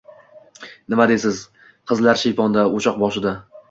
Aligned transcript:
Nima 0.93 1.07
deysiz? 1.13 1.43
Qizlar 1.93 2.25
shiyponda, 2.25 2.69
oʻchoqboshida. 2.77 3.41